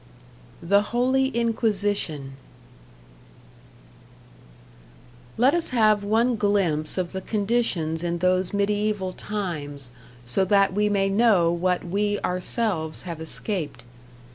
[0.63, 2.31] #The Holy Inquisition#
[5.37, 9.91] Let us have one glimpse of the conditions in those mediaeval times,
[10.25, 13.83] so that we may know what we ourselves have escaped.